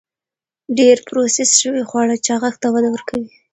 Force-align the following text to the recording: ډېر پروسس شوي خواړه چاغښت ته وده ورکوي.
ډېر 0.77 0.97
پروسس 1.07 1.49
شوي 1.61 1.83
خواړه 1.89 2.15
چاغښت 2.25 2.59
ته 2.63 2.67
وده 2.73 2.89
ورکوي. 2.91 3.29